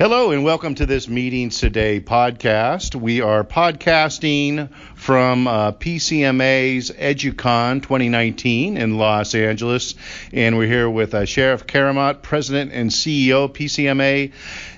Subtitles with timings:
[0.00, 2.94] Hello and welcome to this Meetings Today podcast.
[2.94, 9.94] We are podcasting from uh, PCMA's EduCon 2019 in Los Angeles,
[10.32, 14.32] and we're here with uh, Sherrif Karamat, President and CEO PCMA,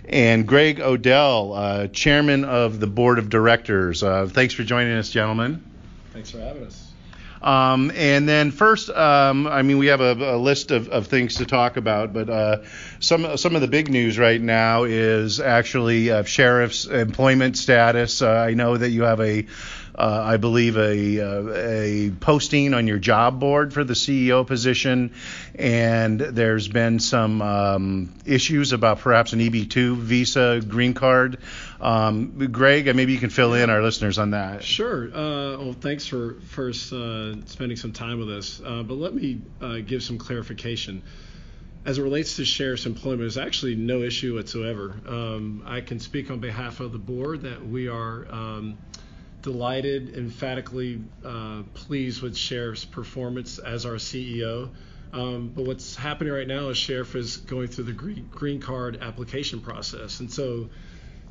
[0.09, 4.03] and Greg O'Dell, uh, Chairman of the Board of Directors.
[4.03, 5.63] Uh, thanks for joining us, gentlemen.
[6.13, 6.92] Thanks for having us.
[7.43, 11.37] Um, and then first, um, I mean, we have a, a list of, of, things
[11.37, 12.59] to talk about, but uh,
[13.00, 18.23] some some of the big news right now is actually uh, sherrif's employment status.
[18.23, 19.47] Uh, I know that you have a
[19.95, 25.13] uh, I believe, a, uh, a posting on your job board for the CEO position,
[25.55, 31.39] and there's been some um, issues about perhaps an EB2 visa green card.
[31.81, 34.64] Um, Greg, maybe you can fill in our listeners on that.
[34.64, 35.09] Sure.
[35.09, 39.41] Uh, well, thanks for first uh, spending some time with us, uh, but let me
[39.61, 41.03] uh, give some clarification
[41.84, 44.94] as it relates to sherrif's employment, there's actually no issue whatsoever.
[45.06, 48.78] Um, I can speak on behalf of the board that we are um,
[49.42, 54.70] delighted, emphatically uh, pleased with Sherrif's performance as our CEO.
[55.12, 59.60] Um, but what's happening right now is Sherrif is going through the green, card application
[59.60, 60.20] process.
[60.20, 60.70] And so,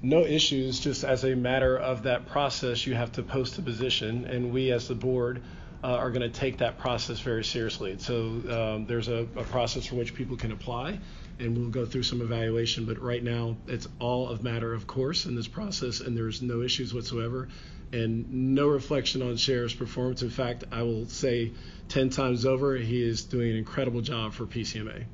[0.04, 4.26] no issues, just as a matter of that process, you have to post a position,
[4.26, 5.42] and we as the board
[5.84, 7.96] uh, are going to take that process very seriously.
[7.98, 8.16] So,
[8.50, 11.00] um, there's a, a process for which people can apply
[11.42, 12.86] and we'll go through some evaluation.
[12.86, 16.62] But right now, it's all a matter of course in this process, and there's no
[16.62, 17.50] issues whatsoever,
[17.94, 20.22] and no reflection on Sherrif's performance.
[20.22, 21.52] In fact, I will say
[21.90, 25.06] 10 times over, he is doing an incredible job for PCMA.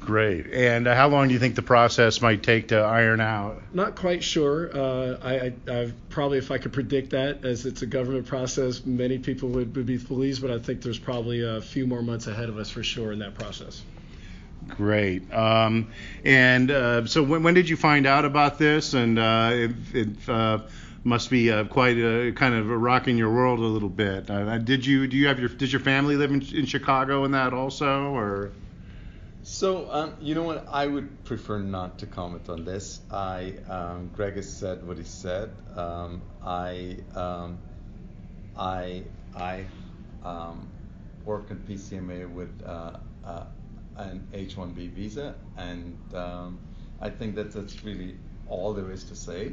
[0.00, 0.46] Great.
[0.52, 3.62] And uh, how long do you think the process might take to iron out?
[3.74, 4.70] Not quite sure.
[4.74, 9.18] Uh, I, I probably, if I could predict that, as it's a government process, many
[9.18, 10.40] people would, would be pleased.
[10.40, 13.18] But I think there's probably a few more months ahead of us for sure in
[13.18, 13.82] that process.
[14.68, 15.32] Great.
[15.32, 15.90] Um,
[16.24, 18.94] and uh, so when, when, did you find out about this?
[18.94, 20.60] And uh, it, it uh,
[21.04, 24.30] must be uh, quite a, kind of a rocking your world a little bit.
[24.30, 27.34] Uh, did you do you have your does your family live in, in Chicago and
[27.34, 28.52] that also or?
[29.42, 30.66] So um, you know what?
[30.68, 33.00] I would prefer not to comment on this.
[33.10, 35.50] I um, Greg has said what he said.
[35.74, 37.58] Um, I um,
[38.56, 39.64] I I
[40.22, 40.68] um,
[41.24, 42.98] work in PCMA with uh,
[43.96, 46.58] an H-1B visa, and um,
[47.00, 48.16] I think that that's really
[48.48, 49.52] all there is to say.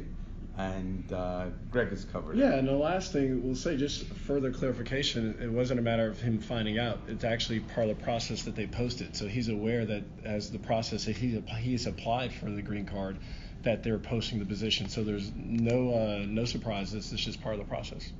[0.58, 2.58] And uh, Greg has covered yeah, it.
[2.58, 6.40] and the last thing we'll say, just further clarification, it wasn't a matter of him
[6.40, 6.98] finding out.
[7.06, 9.14] It's actually part of the process that they posted.
[9.14, 13.18] So he's aware that as the process that he he's applied for the green card,
[13.62, 14.88] that they're posting the position.
[14.88, 17.12] So there's no uh, no surprises.
[17.12, 18.10] It's just part of the process.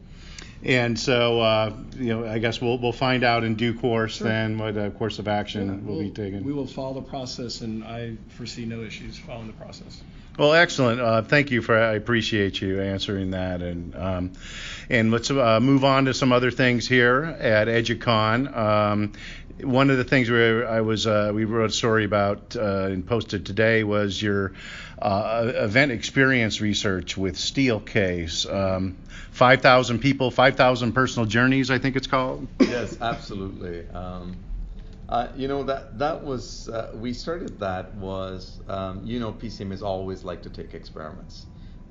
[0.62, 4.28] And so, uh, you know, I guess we'll we'll find out in due course sure.
[4.28, 6.44] then what uh, course of action yeah, will we'll, be taken.
[6.44, 10.00] We will follow the process, and I foresee no issues following the process.
[10.38, 11.00] Well, excellent.
[11.00, 11.76] Uh, thank you for.
[11.76, 14.32] I appreciate you answering that, and um,
[14.88, 18.56] and let's uh, move on to some other things here at EduCon.
[18.56, 19.12] Um,
[19.60, 23.04] one of the things where I was uh, we wrote a story about uh, and
[23.04, 24.53] posted today was your
[25.03, 28.47] uh, event experience research with Steelcase.
[28.47, 28.97] Um,
[29.32, 32.47] 5,000 people, 5,000 personal journeys, I think it's called.
[32.60, 33.88] Yes, absolutely.
[33.88, 34.37] Um,
[35.08, 39.82] uh, you know that that was uh, we started that was um, you know PCMA
[39.82, 41.46] always like to take experiments,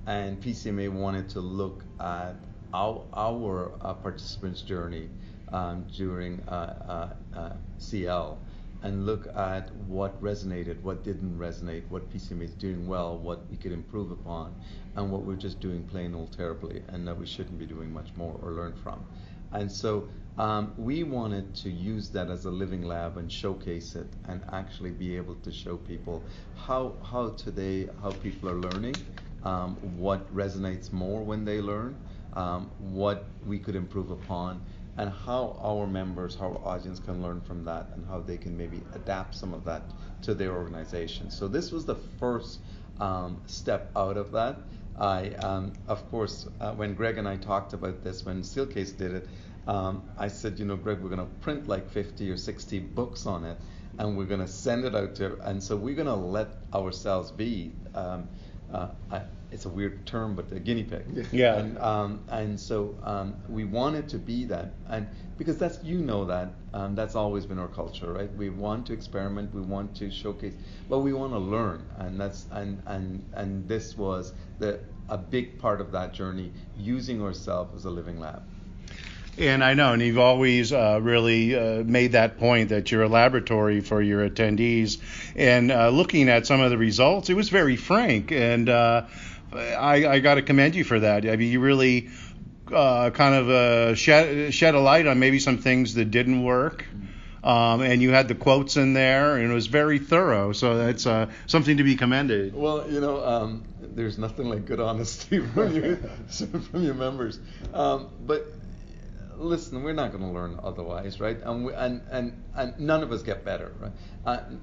[0.06, 2.36] and PCMA wanted to look at
[2.74, 5.10] our, our uh, participants' journey
[5.52, 8.40] um, during uh, uh, CL
[8.84, 13.58] and look at what resonated, what didn't resonate, what PCMA is doing well, what we
[13.58, 14.54] could improve upon,
[14.96, 18.10] and what we're just doing plain old terribly, and that we shouldn't be doing much
[18.16, 19.04] more or learn from.
[19.52, 20.08] And so
[20.38, 24.92] um, we wanted to use that as a living lab and showcase it, and actually
[24.92, 26.24] be able to show people
[26.56, 28.96] how how today how people are learning,
[29.44, 31.98] um, what resonates more when they learn,
[32.34, 34.62] um, what we could improve upon
[34.98, 38.58] and how our members, how our audience can learn from that and how they can
[38.58, 39.84] maybe adapt some of that
[40.24, 41.30] to their organization.
[41.30, 42.60] So this was the first
[43.00, 44.58] um, step out of that.
[44.98, 49.14] I, um, of course, uh, when Greg and I talked about this, when Steelcase did
[49.14, 49.28] it,
[49.68, 53.26] um, I said, you know, Greg, we're going to print like 50 or 60 books
[53.26, 53.58] on it,
[54.00, 57.32] and we're going to send it out to, and so we're going to let ourselves
[57.32, 57.74] be.
[57.94, 58.28] Um,
[58.74, 59.22] uh, I,
[59.52, 61.28] it's a weird term, but a guinea pig.
[61.32, 61.58] Yeah.
[61.58, 66.26] And um, and so um, we wanted to be that, and because that's you know
[66.26, 68.34] that um, that's always been our culture, right?
[68.36, 70.56] We want to experiment, we want to showcase,
[70.90, 74.80] but we want to learn, and that's and and and this was the
[75.10, 78.44] a big part of that journey, using ourselves as a living lab.
[79.38, 83.08] And I know, and you've always uh, really uh, made that point that you're a
[83.08, 84.98] laboratory for your attendees.
[85.36, 89.06] And uh, looking at some of the results, it was very frank, and uh,
[89.54, 91.26] I, I got to commend you for that.
[91.26, 92.10] I mean, you really
[92.74, 96.86] uh, kind of uh, shed, shed a light on maybe some things that didn't work.
[97.44, 100.52] Um, and you had the quotes in there, and it was very thorough.
[100.52, 102.56] So that's uh, something to be commended.
[102.56, 105.98] Well, you know, um, there's nothing like good honesty from your
[106.38, 107.40] from your members.
[107.74, 108.48] Um, but
[109.38, 111.38] listen, we're not going to learn otherwise, right?
[111.44, 113.92] And, we, and and and none of us get better, right?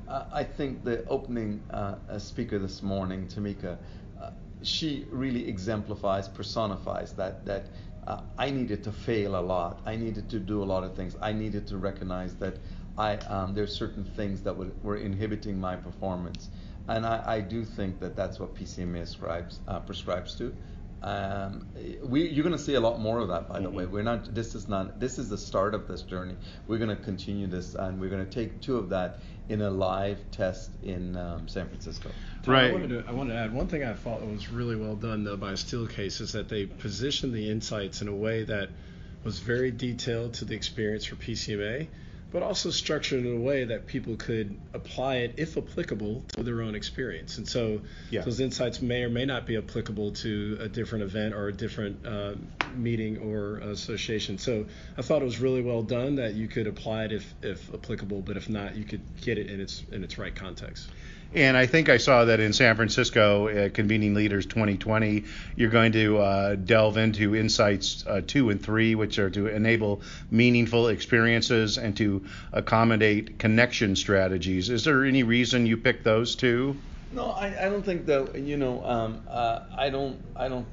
[0.09, 3.79] Uh, I think the opening uh, speaker this morning, Tamika,
[4.21, 4.31] uh,
[4.63, 7.67] she really exemplifies, personifies that that
[8.07, 9.81] uh, I needed to fail a lot.
[9.87, 11.17] I needed to do a lot of things.
[11.21, 12.59] I needed to recognize that
[12.99, 16.51] I um, there's certain things that would, were inhibiting my performance,
[16.89, 20.55] and I, I, do think that that's what PCMA ascribes, uh, prescribes to.
[21.05, 21.67] Um,
[22.03, 23.65] we, you're going to see a lot more of that, by mm-hmm.
[23.65, 23.85] the way.
[23.85, 24.35] We're not.
[24.35, 24.99] This is not.
[24.99, 26.35] This is the start of this journey.
[26.67, 29.19] We're going to continue this, and we're going to take two of that
[29.51, 32.09] in a live test in um, San Francisco.
[32.47, 32.71] Right.
[32.71, 35.25] I wanted, to, I wanted to add one thing I thought was really well done
[35.25, 38.71] though by Steelcase is that they positioned the insights in a way that
[39.25, 41.89] was very detailed to the experience for PCMA,
[42.35, 46.63] but also structured in a way that people could apply it, if applicable, to their
[46.63, 47.39] own experience.
[47.39, 48.23] And so yeah.
[48.23, 52.05] those insights may or may not be applicable to a different event or a different
[52.05, 52.35] uh,
[52.75, 54.39] meeting or association.
[54.39, 54.67] So
[54.99, 58.23] I thought it was really well done that you could apply it if, if applicable,
[58.23, 60.89] but if not, you could get it in its in its right context.
[61.35, 65.25] And I think I saw that in San Francisco at Convening Leaders 2020,
[65.57, 70.03] you're going to uh, delve into insights uh, two and three, which are to enable
[70.31, 74.71] meaningful experiences and to accommodate connection strategies.
[74.71, 76.77] Is there any reason you picked those two?
[77.13, 78.39] No, I, I don't think that.
[78.39, 80.21] You know, um, uh, I don't.
[80.37, 80.67] I don't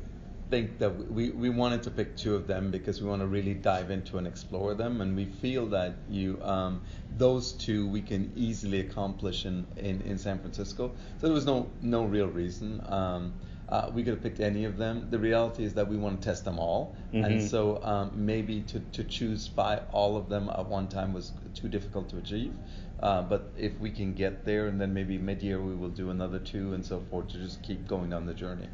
[0.51, 3.53] think that we, we wanted to pick two of them because we want to really
[3.53, 6.81] dive into and explore them, and we feel that you um,
[7.17, 10.91] those two we can easily accomplish in, in, in San Francisco.
[11.19, 12.83] So there was no no real reason.
[12.87, 13.33] Um,
[13.69, 15.07] uh, we could have picked any of them.
[15.09, 17.23] The reality is that we want to test them all, mm-hmm.
[17.23, 21.31] and so um, maybe to, to choose by all of them at one time was
[21.55, 22.53] too difficult to achieve.
[23.01, 26.37] Uh, but if we can get there, and then maybe mid-year we will do another
[26.37, 28.67] two and so forth to just keep going on the journey.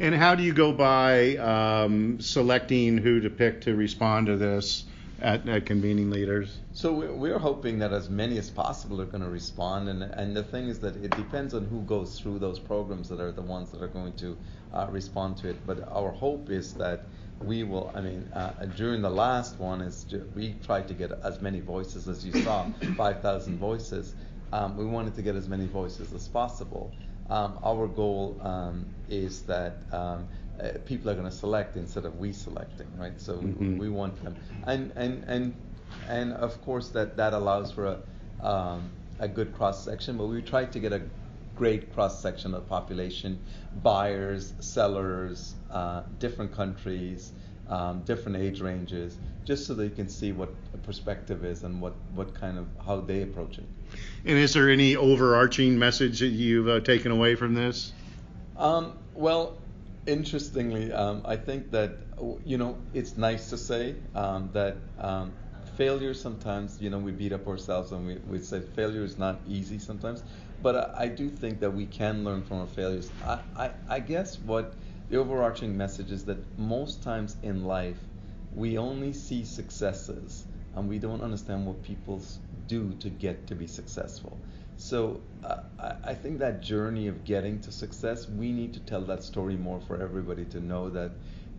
[0.00, 4.84] And how do you go by um, selecting who to pick to respond to this
[5.20, 6.56] at, at convening leaders?
[6.72, 10.44] So we're hoping that as many as possible are going to respond, and and the
[10.44, 13.72] thing is that it depends on who goes through those programs that are the ones
[13.72, 14.36] that are going to
[14.72, 15.56] uh, respond to it.
[15.66, 17.06] But our hope is that
[17.42, 17.90] we will.
[17.92, 20.06] I mean, uh, during the last one is
[20.36, 24.14] we tried to get as many voices as you saw, 5,000 voices.
[24.52, 26.92] Um, we wanted to get as many voices as possible
[27.30, 30.26] um, our goal um, is that um,
[30.60, 33.20] uh, people are going to select instead of we selecting, right?
[33.20, 33.78] So mm-hmm.
[33.78, 34.36] we, we, want them,
[34.66, 35.54] and and and
[36.08, 40.42] and of course that that allows for a um, a good cross section, but we
[40.42, 41.02] try to get a
[41.56, 43.38] great cross section of population,
[43.82, 47.32] buyers, sellers, uh, different countries,
[47.68, 51.94] um, different age ranges, just so they can see what a perspective is and what,
[52.14, 53.66] what kind of how they approach it.
[54.24, 57.92] And is there any overarching message that you've uh, taken away from this?
[58.56, 59.56] Um, well,
[60.06, 61.98] interestingly, um, I think that
[62.44, 65.32] you know it's nice to say um, that um,
[65.76, 69.38] failure sometimes you know we beat up ourselves and we, we say failure is not
[69.48, 70.24] easy sometimes,
[70.62, 73.10] but I, I do think that we can learn from our failures.
[73.24, 74.74] I, I, I guess what
[75.08, 77.98] the overarching message is that most times in life
[78.54, 82.20] we only see successes and we don't understand what people
[82.66, 84.38] do to get to be successful.
[84.76, 85.56] So uh,
[86.04, 89.80] I think that journey of getting to success, we need to tell that story more
[89.80, 91.10] for everybody to know that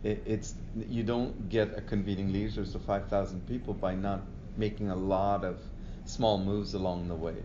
[0.02, 0.54] it, it's
[0.88, 4.22] you don't get a convening leaders of 5,000 people by not
[4.56, 5.58] making a lot of
[6.06, 7.36] small moves along the way.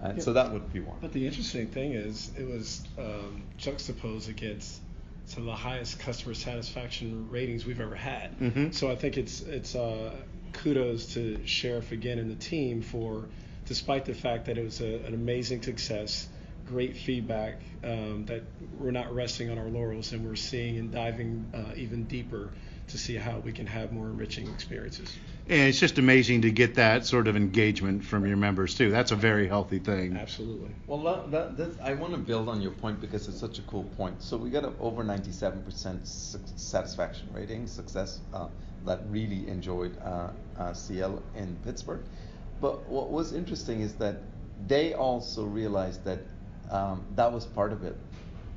[0.00, 0.98] And yeah, so that would be one.
[1.00, 4.80] But the interesting thing is, it was um, juxtaposed against
[5.26, 8.38] some of the highest customer satisfaction ratings we've ever had.
[8.38, 8.70] Mm-hmm.
[8.70, 10.12] So I think it's it's uh,
[10.52, 13.26] kudos to Sherrif again and the team for,
[13.66, 16.28] despite the fact that it was a, an amazing success,
[16.66, 18.42] great feedback, um, that
[18.78, 22.50] we're not resting on our laurels and we're seeing and diving uh, even deeper
[22.88, 25.16] to see how we can have more enriching experiences.
[25.48, 28.90] And it's just amazing to get that sort of engagement from your members too.
[28.90, 30.16] That's a very healthy thing.
[30.16, 30.70] Absolutely.
[30.86, 33.84] Well, that, that, I want to build on your point because it's such a cool
[33.96, 34.22] point.
[34.22, 36.06] So we got a, over 97%
[36.58, 38.48] satisfaction rating, success uh,
[38.84, 42.02] that really enjoyed uh, uh, CL in Pittsburgh.
[42.60, 44.16] But what was interesting is that
[44.66, 46.20] they also realized that
[46.70, 47.96] um, that was part of it.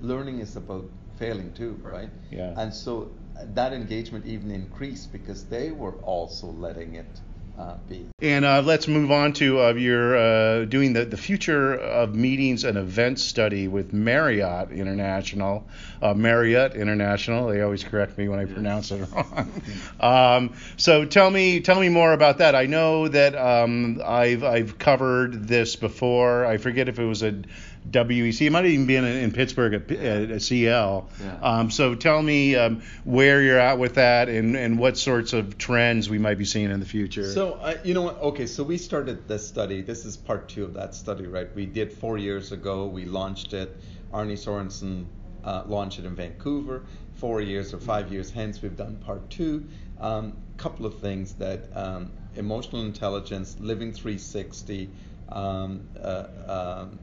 [0.01, 2.09] Learning is about failing too, right?
[2.31, 2.53] Yeah.
[2.57, 3.11] And so
[3.43, 7.21] that engagement even increased because they were also letting it
[7.59, 8.07] uh, be.
[8.21, 12.63] And uh, let's move on to uh, your uh, doing the, the future of meetings
[12.63, 15.67] and events study with Marriott International.
[16.01, 17.47] Uh, Marriott International.
[17.47, 18.53] They always correct me when I yes.
[18.53, 19.61] pronounce it wrong.
[19.99, 22.55] um, so tell me tell me more about that.
[22.55, 26.45] I know that um, I've I've covered this before.
[26.45, 27.41] I forget if it was a
[27.89, 28.45] WEC.
[28.45, 31.09] It might even been in, in Pittsburgh at, at, at CL.
[31.21, 31.37] Yeah.
[31.41, 35.57] Um, so tell me um, where you're at with that and, and what sorts of
[35.57, 37.31] trends we might be seeing in the future.
[37.31, 38.21] So, uh, you know what?
[38.21, 39.81] Okay, so we started this study.
[39.81, 41.53] This is part two of that study, right?
[41.55, 42.85] We did four years ago.
[42.85, 43.75] We launched it.
[44.11, 45.07] Arne Sorenson
[45.43, 46.83] uh, launched it in Vancouver.
[47.15, 49.67] Four years or five years hence, we've done part two.
[49.99, 54.89] A um, couple of things that um, emotional intelligence, living 360,
[55.29, 56.99] um, uh, um,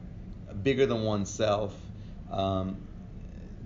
[0.63, 1.75] bigger than oneself.
[2.31, 2.77] Um,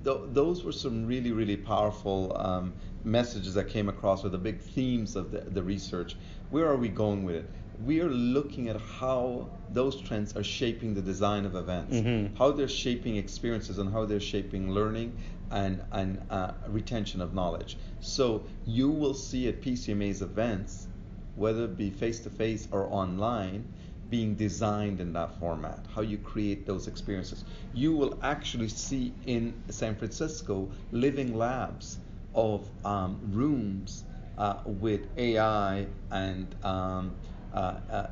[0.03, 4.59] th- those were some really, really powerful um, messages that came across, or the big
[4.59, 6.15] themes of the, the research.
[6.49, 7.49] Where are we going with it?
[7.85, 12.35] We are looking at how those trends are shaping the design of events, mm-hmm.
[12.35, 15.17] how they're shaping experiences, and how they're shaping learning
[15.49, 17.77] and, and uh, retention of knowledge.
[17.99, 20.87] So you will see at PCMA's events,
[21.35, 23.67] whether it be face to face or online,
[24.11, 27.45] being designed in that format, how you create those experiences.
[27.73, 31.99] You will actually see in San Francisco living labs
[32.35, 34.05] of um, rooms
[34.37, 37.17] uh, with AI and um,
[37.53, 38.07] uh, uh,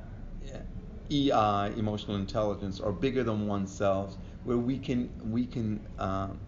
[1.11, 6.39] EI, emotional intelligence, or bigger than oneself, where we can we can um,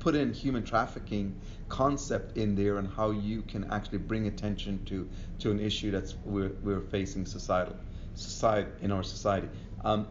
[0.00, 5.08] put in human trafficking concept in there and how you can actually bring attention to
[5.38, 7.76] to an issue that's we're, we're facing societal
[8.16, 9.48] society in our society.
[9.84, 10.08] Um,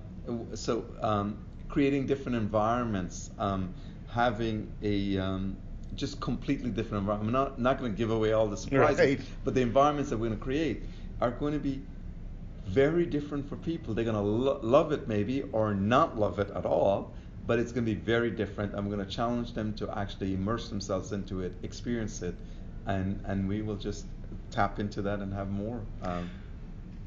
[0.54, 3.74] so um, creating different environments, um,
[4.10, 5.58] having a um,
[5.96, 7.36] just completely different environment.
[7.36, 9.20] I'm not not going to give away all the surprises, right.
[9.44, 10.84] but the environments that we're going to create
[11.22, 11.82] are going to be
[12.66, 13.94] very different for people.
[13.94, 17.14] They're going to lo- love it maybe or not love it at all,
[17.46, 18.74] but it's going to be very different.
[18.74, 22.36] I'm going to challenge them to actually immerse themselves into it, experience it,
[22.86, 24.06] and and we will just
[24.52, 25.82] tap into that and have more.
[26.04, 26.30] Um,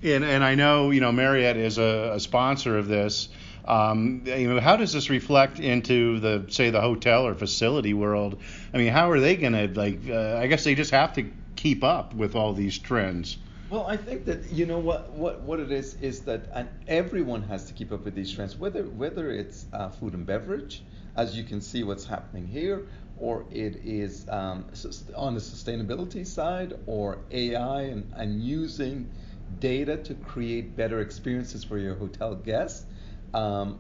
[0.02, 3.28] and, and I know you know Marriott is a, a sponsor of this.
[3.64, 8.40] Um, you know, how does this reflect into the say the hotel or facility world?
[8.73, 10.00] I mean, how are they going to like?
[10.09, 13.37] Uh, I guess they just have to keep up with all these trends.
[13.69, 17.43] Well, I think that you know what what what it is is that and everyone
[17.43, 20.83] has to keep up with these trends, whether whether it's uh, food and beverage,
[21.17, 22.87] as you can see what's happening here,
[23.19, 24.64] or it is um,
[25.14, 29.11] on the sustainability side, or AI and, and using
[29.61, 32.87] data to create better experiences for your hotel guests.
[33.35, 33.78] Um,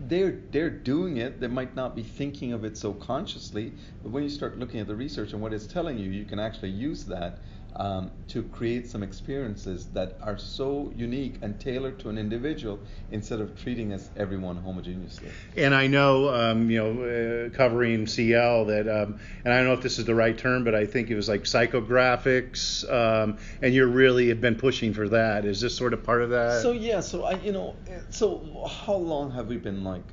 [0.00, 1.40] they're they're doing it.
[1.40, 4.86] They might not be thinking of it so consciously, but when you start looking at
[4.86, 7.38] the research and what it's telling you, you can actually use that
[7.76, 12.78] um, to create some experiences that are so unique and tailored to an individual
[13.10, 15.30] instead of treating us everyone homogeneously.
[15.56, 19.74] And I know, um, you know, uh, covering CL that, um, and I don't know
[19.74, 23.74] if this is the right term, but I think it was like psychographics, um, and
[23.74, 25.44] you really have been pushing for that.
[25.44, 26.62] Is this sort of part of that?
[26.62, 27.76] So yeah, so I, you know,
[28.10, 30.04] so how long have we been like?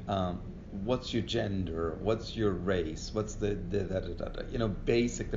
[0.84, 5.28] What's your gender, what's your race, what's the, the da, da, da, you know basic,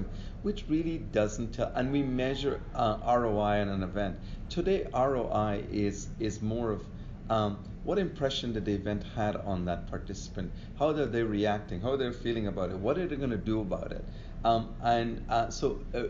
[0.42, 1.72] which really doesn't tell.
[1.74, 4.18] And we measure uh, ROI on an event.
[4.48, 6.82] Today, ROI is is more of
[7.30, 10.52] um, what impression did the event had on that participant?
[10.78, 11.80] How are they reacting?
[11.80, 12.76] How are they feeling about it?
[12.76, 14.04] What are they going to do about it?
[14.44, 15.80] Um, and uh, so.
[15.94, 16.04] Uh,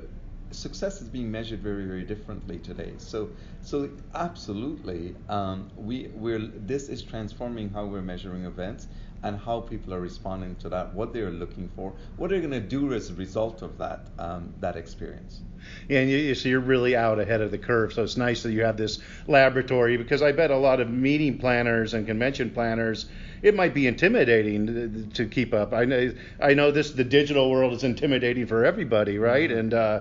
[0.53, 3.31] success is being measured very very differently today so
[3.63, 8.89] so absolutely um, we we're this is transforming how we're measuring events
[9.23, 12.61] and how people are responding to that, what they're looking for, what they're going to
[12.61, 15.41] do as a result of that um, that experience.
[15.89, 17.93] Yeah, and you, so you're really out ahead of the curve.
[17.93, 21.39] So it's nice that you have this laboratory because I bet a lot of meeting
[21.39, 23.07] planners and convention planners
[23.43, 25.73] it might be intimidating to, to keep up.
[25.73, 29.51] I know I know this the digital world is intimidating for everybody, right?
[29.51, 29.59] Mm-hmm.
[29.59, 30.01] And uh,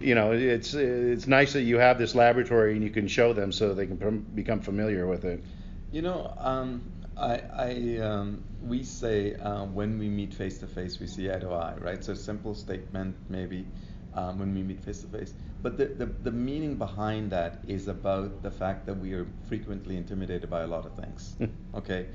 [0.00, 3.52] you know it's it's nice that you have this laboratory and you can show them
[3.52, 5.42] so they can become familiar with it.
[5.90, 6.82] You know, um,
[7.18, 11.38] I, I um, we say uh, when we meet face to face, we see eye
[11.38, 12.02] to eye, right?
[12.02, 13.66] So simple statement maybe
[14.14, 15.34] um, when we meet face to face.
[15.62, 19.96] But the, the, the meaning behind that is about the fact that we are frequently
[19.96, 21.36] intimidated by a lot of things.
[21.74, 22.06] okay.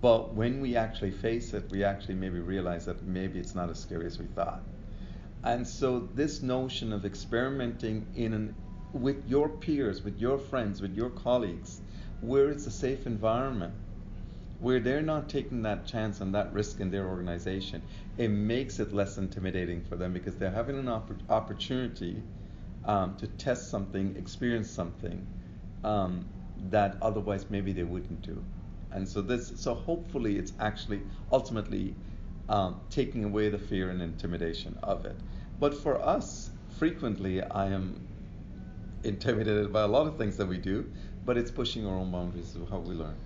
[0.00, 3.78] But when we actually face it, we actually maybe realize that maybe it's not as
[3.80, 4.62] scary as we thought.
[5.44, 8.54] And so this notion of experimenting in an,
[8.92, 11.80] with your peers, with your friends, with your colleagues,
[12.20, 13.74] where it's a safe environment,
[14.62, 17.82] where they're not taking that chance and that risk in their organization,
[18.16, 22.22] it makes it less intimidating for them because they're having an opp- opportunity
[22.84, 25.26] um, to test something, experience something
[25.82, 26.24] um,
[26.70, 28.42] that otherwise maybe they wouldn't do.
[28.92, 31.00] And so this, so hopefully, it's actually
[31.32, 31.94] ultimately
[32.48, 35.16] um, taking away the fear and intimidation of it.
[35.58, 38.00] But for us, frequently, I am
[39.02, 40.88] intimidated by a lot of things that we do,
[41.24, 43.16] but it's pushing our own boundaries of how we learn.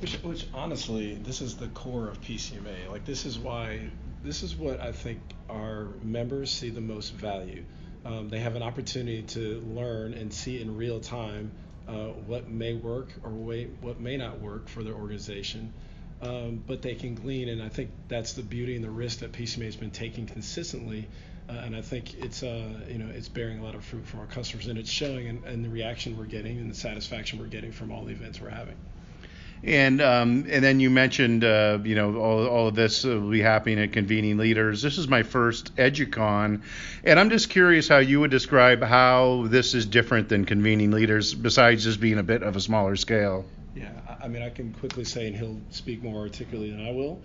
[0.00, 2.90] Which, which honestly, this is the core of PCMA.
[2.90, 3.88] Like this is why,
[4.22, 7.64] this is what I think our members see the most value.
[8.04, 11.50] Um, they have an opportunity to learn and see in real time
[11.88, 15.72] uh, what may work or what may not work for their organization.
[16.20, 19.32] Um, but they can glean, and I think that's the beauty and the risk that
[19.32, 21.08] PCMA has been taking consistently.
[21.48, 24.20] Uh, and I think it's uh, you know it's bearing a lot of fruit from
[24.20, 27.46] our customers, and it's showing in, in the reaction we're getting and the satisfaction we're
[27.46, 28.76] getting from all the events we're having.
[29.66, 33.40] And um, and then you mentioned uh, you know all, all of this will be
[33.40, 34.80] happening at Convening Leaders.
[34.80, 36.62] This is my first EduCon,
[37.02, 41.34] and I'm just curious how you would describe how this is different than Convening Leaders,
[41.34, 43.44] besides just being a bit of a smaller scale.
[43.74, 43.90] Yeah,
[44.22, 47.20] I mean I can quickly say, and he'll speak more articulately than I will.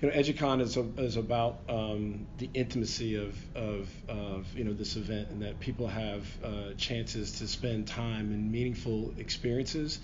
[0.00, 4.72] You know, EduCon is a, is about um, the intimacy of, of of you know
[4.72, 10.00] this event, and that people have uh, chances to spend time and meaningful experiences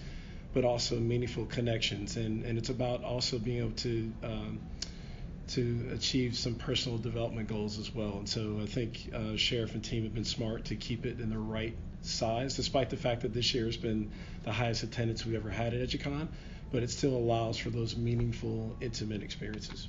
[0.59, 2.17] but also meaningful connections.
[2.17, 4.59] And, and it's about also being able to um,
[5.47, 8.15] to achieve some personal development goals as well.
[8.19, 11.31] And so I think uh, sherrif and team have been smart to keep it in
[11.31, 14.11] the right size, despite the fact that this year has been
[14.43, 16.27] the highest attendance we've ever had at EduCon.
[16.73, 19.87] But it still allows for those meaningful, intimate experiences.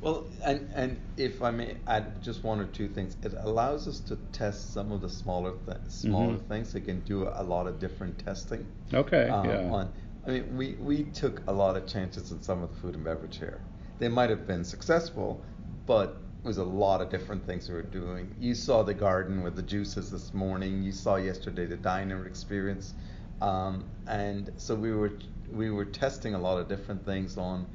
[0.00, 4.00] Well, and and if I may add just one or two things, it allows us
[4.00, 6.48] to test some of the smaller th- smaller mm-hmm.
[6.48, 6.74] things.
[6.74, 8.66] It can do a lot of different testing.
[8.94, 9.28] Okay.
[9.28, 9.70] Um, yeah.
[9.70, 9.92] On,
[10.26, 13.04] I mean, we we took a lot of chances in some of the food and
[13.04, 13.60] beverage here.
[13.98, 15.42] They might have been successful,
[15.84, 18.34] but it was a lot of different things we were doing.
[18.40, 20.82] You saw the garden with the juices this morning.
[20.82, 22.94] You saw yesterday the diner experience,
[23.42, 25.12] um, and so we were
[25.52, 27.66] we were testing a lot of different things on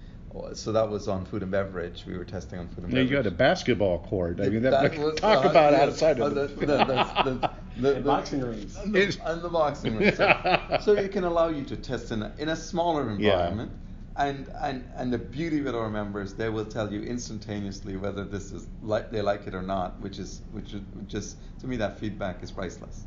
[0.53, 2.03] so that was on food and beverage.
[2.05, 3.09] We were testing on food and beverage.
[3.09, 4.39] You got a basketball court.
[4.39, 7.93] I mean, that, that was, talk uh, about yeah, outside of the, the, the, the,
[7.93, 10.17] the boxing rings and the, and the boxing rings.
[10.17, 13.71] So, so, it can allow you to test in a, in a smaller environment.
[13.71, 13.81] Yeah.
[14.17, 18.53] And, and and the beauty with our members, they will tell you instantaneously whether this
[18.53, 21.99] is like they like it or not, which is which is just to me that
[21.99, 23.03] feedback is priceless.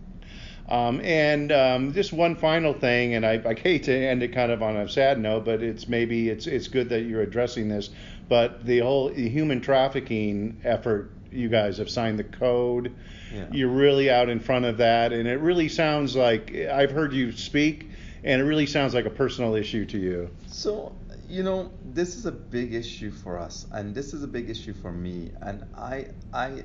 [0.68, 4.52] Um, and um, just one final thing, and I, I, hate to end it kind
[4.52, 7.88] of on a sad note, but it's maybe it's it's good that you're addressing this.
[8.28, 12.94] But the whole human trafficking effort, you guys have signed the code.
[13.32, 13.46] Yeah.
[13.50, 17.32] You're really out in front of that, and it really sounds like I've heard you
[17.32, 17.88] speak,
[18.22, 20.28] and it really sounds like a personal issue to you.
[20.48, 20.92] So
[21.28, 24.72] you know, this is a big issue for us, and this is a big issue
[24.72, 25.30] for me.
[25.42, 26.64] And I, I,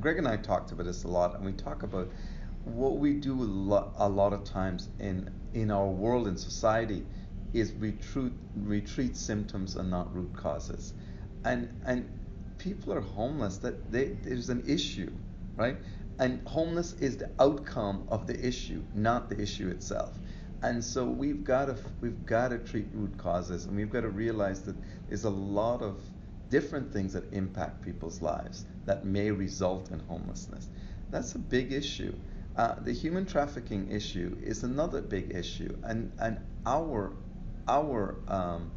[0.00, 2.08] Greg and I talked about this a lot, and we talk about
[2.66, 7.06] what we do a lot, of times in in our world in society
[7.52, 8.32] is we treat
[8.66, 10.92] we treat symptoms and not root causes,
[11.44, 12.08] and and
[12.58, 13.58] people are homeless.
[13.58, 15.12] That they, there's an issue,
[15.54, 15.76] right?
[16.18, 20.18] And homeless is the outcome of the issue, not the issue itself.
[20.62, 24.10] And so we've got to we've got to treat root causes, and we've got to
[24.10, 24.74] realize that
[25.08, 26.00] there's a lot of
[26.50, 30.68] different things that impact people's lives that may result in homelessness.
[31.10, 32.14] That's a big issue.
[32.56, 37.12] Uh, the human trafficking issue is another big issue, and and our
[37.68, 38.70] our um,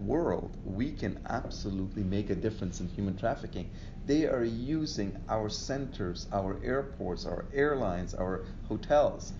[0.00, 3.68] world, we can absolutely make a difference in human trafficking.
[4.06, 9.32] They are using our centers, our airports, our airlines, our hotels,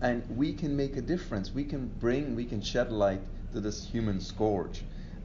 [0.00, 1.52] and we can make a difference.
[1.52, 3.20] We can bring, we can shed light
[3.52, 4.82] to this human scourge,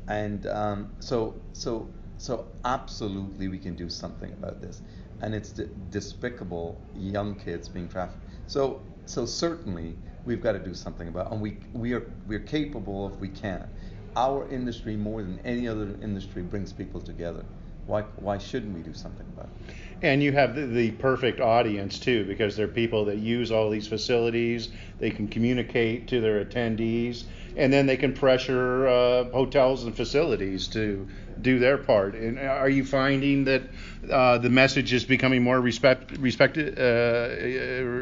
[0.09, 4.81] and um, so so so absolutely we can do something about this
[5.21, 5.51] and it's
[5.89, 8.23] despicable young kids being trafficked.
[8.47, 11.33] So so certainly we've got to do something about, it.
[11.33, 13.67] and we we are we're capable if we can.
[14.15, 17.45] Our industry more than any other industry brings people together.
[17.87, 19.75] Why why shouldn't we do something about it?
[20.03, 23.87] And you have the, the perfect audience too, because they're people that use all these
[23.87, 24.69] facilities.
[24.99, 30.67] They can communicate to their attendees, and then they can pressure uh, hotels and facilities
[30.69, 31.07] to
[31.41, 32.15] do their part.
[32.15, 33.63] And are you finding that
[34.09, 36.61] uh, the message is becoming more respect, respect, uh,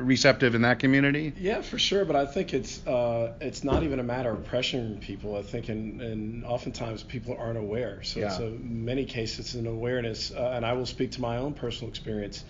[0.04, 1.34] receptive in that community?
[1.38, 2.06] Yeah, for sure.
[2.06, 5.36] But I think it's uh, it's not even a matter of pressuring people.
[5.36, 8.02] I think, and, and oftentimes people aren't aware.
[8.04, 8.30] So, yeah.
[8.30, 10.32] so many cases, it's an awareness.
[10.32, 12.44] Uh, and I will speak to my own personal experience.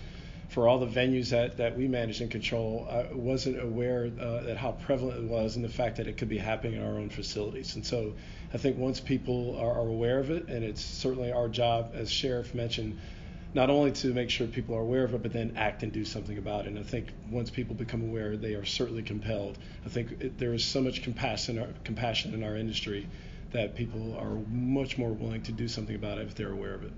[0.50, 4.58] for all the venues that, that we manage and control, I wasn't aware uh, that
[4.58, 7.10] how prevalent it was and the fact that it could be happening in our own
[7.10, 7.76] facilities.
[7.76, 8.14] And so
[8.54, 12.10] I think once people are, are aware of it, and it's certainly our job, as
[12.10, 13.00] Sherrif mentioned,
[13.54, 16.06] not only to make sure people are aware of it, but then act and do
[16.06, 16.70] something about it.
[16.70, 19.58] And I think once people become aware, they are certainly compelled.
[19.86, 23.08] I think it, there is so much compassion, compassion in our industry
[23.52, 26.84] that people are much more willing to do something about it if they're aware of
[26.84, 26.92] it.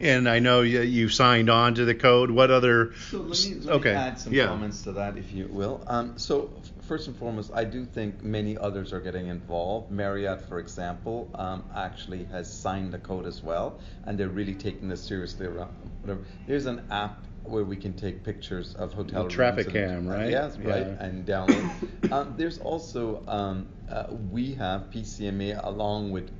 [0.00, 2.30] And I know you, you signed on to the code.
[2.30, 2.94] What other?
[3.10, 3.92] So let me, let okay.
[3.92, 4.46] me add some yeah.
[4.46, 5.84] comments to that, if you will.
[5.86, 6.50] Um, so
[6.82, 9.90] first and foremost, I do think many others are getting involved.
[9.90, 14.88] Marriott, for example, um, actually has signed the code as well, and they're really taking
[14.88, 15.46] this seriously.
[15.46, 16.20] Around whatever.
[16.46, 19.26] There's an app where we can take pictures of hotel.
[19.26, 20.30] TraffickCam, right?
[20.30, 20.70] Yes, yeah.
[20.70, 22.12] right, and download.
[22.12, 26.30] um, there's also um, uh, we have PCMA along with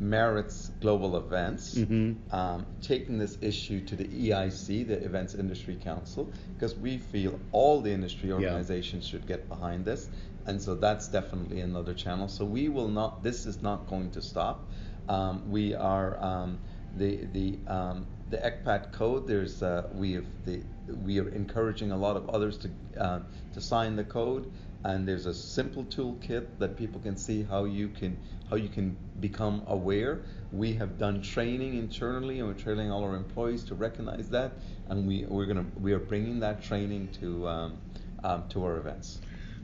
[0.00, 2.34] Marriott's global events, mm-hmm.
[2.34, 7.82] um, taking this issue to the EIC, the Events Industry Council, because we feel all
[7.82, 9.10] the industry organizations yeah.
[9.10, 10.08] should get behind this,
[10.46, 12.28] and so that's definitely another channel.
[12.28, 13.22] So we will not.
[13.22, 14.66] This is not going to stop.
[15.06, 16.58] Um, we are um,
[16.96, 19.26] the the um, the ECPAT code.
[19.26, 20.62] There's uh, we have the
[21.04, 23.20] we are encouraging a lot of others to uh,
[23.52, 24.50] to sign the code
[24.84, 28.16] and there's a simple toolkit that people can see how you can
[28.48, 30.22] how you can become aware.
[30.52, 34.52] We have done training internally, and we're training all our employees to recognize that,
[34.88, 37.78] and we we're gonna we are bringing that training to um,
[38.24, 39.20] um, to our events.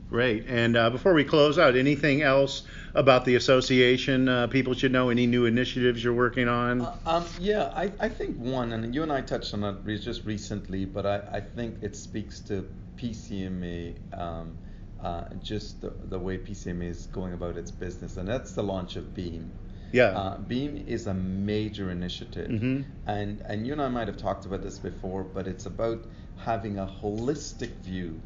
[0.09, 0.45] Great.
[0.47, 5.09] And uh, before we close out, anything else about the association uh, people should know?
[5.09, 6.81] Any new initiatives you're working on?
[6.81, 10.23] Uh, um, yeah, I, I think one, and you and I touched on it just
[10.23, 14.57] recently, but I, I think it speaks to PCMA um,
[15.03, 18.95] uh, just the, the way PCMA is going about its business, and that's the launch
[18.95, 19.51] of Beam.
[19.91, 20.17] Yeah.
[20.17, 22.81] Uh, Beam is a major initiative, mm-hmm.
[23.09, 26.03] and and you and I might have talked about this before, but it's about
[26.37, 28.21] having a holistic view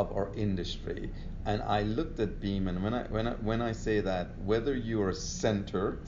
[0.00, 1.10] of our industry.
[1.44, 4.74] And I looked at Beam, and when I when I, when I say that, whether
[4.74, 5.98] you're a center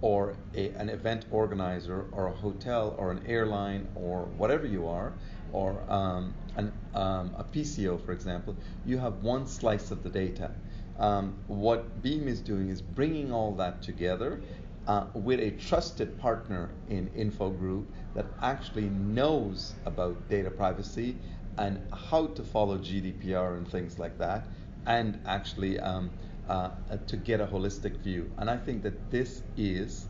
[0.00, 5.12] or a, an event organizer or a hotel or an airline or whatever you are,
[5.52, 10.50] or um, an, um, a PCO, for example, you have one slice of the data.
[10.98, 14.40] Um, what Beam is doing is bringing all that together
[14.86, 21.16] uh, with a trusted partner in Info Group that actually knows about data privacy
[21.58, 24.46] and how to follow GDPR and things like that,
[24.86, 26.10] and actually um,
[26.48, 26.70] uh,
[27.06, 28.30] to get a holistic view.
[28.38, 30.06] And I think that this is,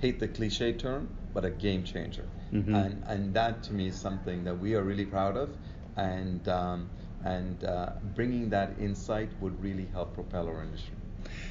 [0.00, 2.28] hate the cliche term, but a game changer.
[2.52, 2.74] Mm-hmm.
[2.74, 5.50] And, and that to me is something that we are really proud of.
[5.96, 6.88] And, um,
[7.24, 10.94] and uh, bringing that insight would really help propel our industry.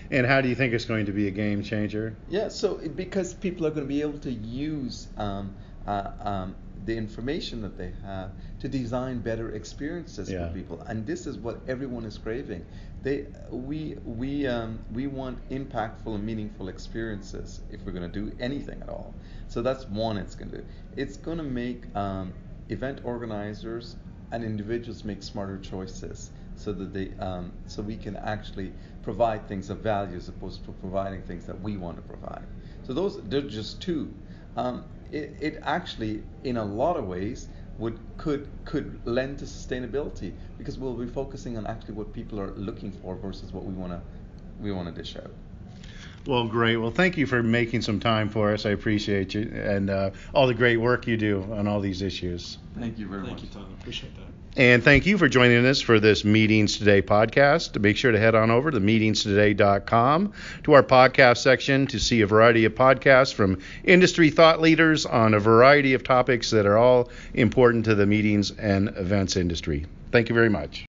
[0.10, 2.15] And how do you think it's going to be a game changer?
[2.30, 5.54] Yeah, so because people are going to be able to use um,
[5.86, 10.48] uh, um, the information that they have to design better experiences yeah.
[10.48, 12.66] for people, and this is what everyone is craving.
[13.04, 18.36] They, we, we, um, we want impactful and meaningful experiences if we're going to do
[18.40, 19.13] anything at all.
[19.48, 20.66] So that's one it's going to do.
[20.96, 22.34] It's going to make um,
[22.70, 23.96] event organizers
[24.32, 29.70] and individuals make smarter choices so that they um, so we can actually provide things
[29.70, 32.44] of value as opposed to providing things that we want to provide.
[32.84, 34.13] So those they're just two.
[34.56, 40.34] Um, it, it actually, in a lot of ways, would could could lend to sustainability
[40.58, 43.91] because we'll be focusing on actually what people are looking for versus what we want
[43.91, 44.02] to
[44.60, 45.32] we want to dish out.
[46.26, 46.78] Well, great.
[46.78, 48.65] Well, thank you for making some time for us.
[48.65, 52.58] I appreciate you and uh, all the great work you do on all these issues.
[52.78, 53.41] Thank you very thank much.
[53.41, 53.74] Thank you, Tom.
[53.80, 54.37] Appreciate that.
[54.58, 57.80] And thank you for joining us for this Meetings Today podcast.
[57.80, 62.28] Make sure to head on over to meetingstoday.com to our podcast section to see a
[62.28, 67.12] variety of podcasts from industry thought leaders on a variety of topics that are all
[67.36, 69.86] important to the meetings and events industry.
[70.12, 70.87] Thank you very much.